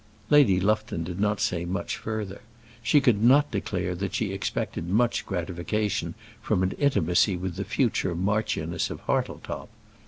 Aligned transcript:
Lady 0.31 0.59
Lufton 0.59 1.03
did 1.03 1.19
not 1.19 1.39
say 1.39 1.63
much 1.63 1.95
further. 1.95 2.41
She 2.81 2.99
could 2.99 3.21
not 3.23 3.51
declare 3.51 3.93
that 3.93 4.15
she 4.15 4.33
expected 4.33 4.89
much 4.89 5.27
gratification 5.27 6.15
from 6.41 6.63
an 6.63 6.71
intimacy 6.79 7.37
with 7.37 7.55
the 7.55 7.63
future 7.63 8.15
Marchioness 8.15 8.89
of 8.89 9.01
Hartletop. 9.01 9.69